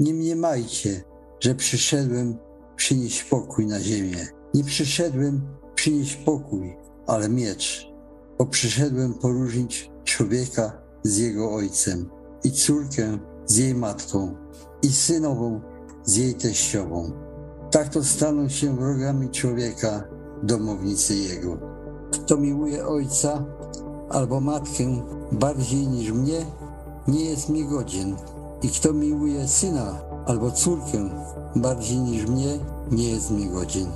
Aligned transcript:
Nie 0.00 0.14
mniemajcie, 0.14 1.04
że 1.40 1.54
przyszedłem 1.54 2.38
przynieść 2.76 3.24
pokój 3.24 3.66
na 3.66 3.80
ziemię. 3.80 4.26
Nie 4.54 4.64
przyszedłem 4.64 5.40
przynieść 5.74 6.16
pokój, 6.16 6.76
ale 7.06 7.28
miecz, 7.28 7.92
bo 8.38 8.46
przyszedłem 8.46 9.14
poróżnić 9.14 9.90
człowieka 10.04 10.82
z 11.02 11.16
jego 11.16 11.54
ojcem 11.54 12.10
i 12.44 12.50
córkę 12.50 13.18
z 13.46 13.56
jej 13.56 13.74
matką 13.74 14.34
i 14.82 14.88
synową 14.88 15.60
z 16.04 16.16
jej 16.16 16.34
teściową. 16.34 17.12
Tak 17.70 17.88
to 17.88 18.04
staną 18.04 18.48
się 18.48 18.76
wrogami 18.76 19.30
człowieka, 19.30 20.04
domownicy 20.42 21.14
jego. 21.14 21.58
Kto 22.12 22.36
miłuje 22.36 22.86
ojca 22.86 23.44
albo 24.10 24.40
matkę 24.40 25.02
bardziej 25.32 25.88
niż 25.88 26.12
mnie, 26.12 26.46
nie 27.08 27.24
jest 27.24 27.48
mi 27.48 27.64
godzien. 27.64 28.16
I 28.62 28.68
kto 28.68 28.92
miłuje 28.92 29.48
syna 29.48 29.98
albo 30.26 30.50
córkę 30.50 31.10
bardziej 31.56 31.98
niż 31.98 32.26
mnie, 32.26 32.58
nie 32.90 33.10
jest 33.10 33.30
mi 33.30 33.48
godzien. 33.48 33.86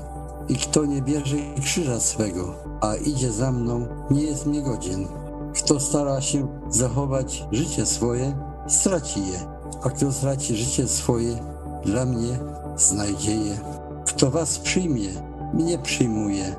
I 0.49 0.57
kto 0.57 0.85
nie 0.85 1.03
bierze 1.03 1.37
krzyża 1.61 2.01
swego, 2.01 2.55
a 2.81 2.95
idzie 2.95 3.33
za 3.33 3.53
mną, 3.53 3.87
nie 4.11 4.23
jest 4.23 4.47
mi 4.47 4.63
godzien. 4.63 5.07
Kto 5.55 5.81
stara 5.81 6.21
się 6.21 6.49
zachować 6.71 7.47
życie 7.53 7.87
swoje, 7.87 8.37
straci 8.69 9.21
je, 9.21 9.41
a 9.83 9.91
kto 9.91 10.13
straci 10.13 10.57
życie 10.57 10.89
swoje, 10.89 11.37
dla 11.85 12.05
mnie 12.05 12.39
znajdzie 12.77 13.37
je. 13.37 13.59
Kto 14.07 14.31
was 14.31 14.59
przyjmie, 14.59 15.09
mnie 15.55 15.79
przyjmuje, 15.79 16.57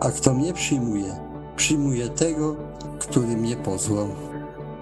a 0.00 0.10
kto 0.10 0.34
mnie 0.34 0.52
przyjmuje, 0.52 1.16
przyjmuje 1.56 2.08
tego, 2.08 2.56
który 2.98 3.36
mnie 3.36 3.56
posłał. 3.56 4.08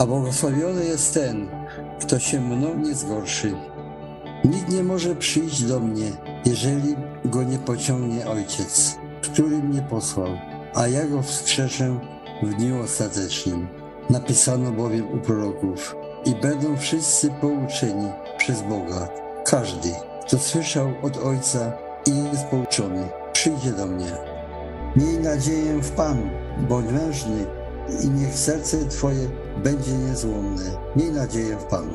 A 0.03 0.07
błogosławiony 0.07 0.85
jest 0.85 1.15
ten, 1.15 1.49
kto 2.01 2.19
się 2.19 2.41
mną 2.41 2.75
nie 2.75 2.95
zgorszy. 2.95 3.55
Nikt 4.45 4.69
nie 4.69 4.83
może 4.83 5.15
przyjść 5.15 5.63
do 5.63 5.81
mnie, 5.81 6.11
jeżeli 6.45 6.97
go 7.25 7.43
nie 7.43 7.59
pociągnie 7.59 8.27
Ojciec, 8.27 8.97
który 9.23 9.59
mnie 9.59 9.83
posłał, 9.83 10.29
a 10.75 10.89
ja 10.89 11.07
go 11.07 11.23
wskrzeszę 11.23 11.99
w 12.43 12.55
dniu 12.55 12.81
ostatecznym. 12.81 13.69
Napisano 14.11 14.73
bowiem 14.73 15.13
u 15.13 15.19
proroków 15.19 15.97
i 16.25 16.35
będą 16.35 16.77
wszyscy 16.77 17.31
pouczeni 17.41 18.09
przez 18.39 18.63
Boga. 18.63 19.09
Każdy, 19.45 19.89
kto 20.27 20.39
słyszał 20.39 20.93
od 21.03 21.17
Ojca 21.17 21.73
i 22.07 22.11
jest 22.33 22.45
pouczony, 22.45 23.09
przyjdzie 23.33 23.73
do 23.73 23.87
mnie. 23.87 24.13
Miej 24.97 25.19
nadzieję 25.19 25.79
w 25.79 25.91
Panu, 25.91 26.31
bądź 26.69 26.93
mężny 26.93 27.62
i 28.05 28.11
niech 28.11 28.39
serce 28.39 28.85
Twoje 28.85 29.29
będzie 29.63 29.93
niezłomne. 29.93 30.63
Miej 30.97 31.13
nadzieję 31.13 31.57
w 31.57 31.65
Panu. 31.65 31.95